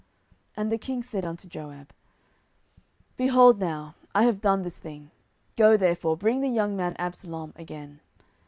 [0.57, 1.93] 10:014:021 And the king said unto Joab,
[3.17, 5.11] Behold now, I have done this thing:
[5.55, 7.99] go therefore, bring the young man Absalom again.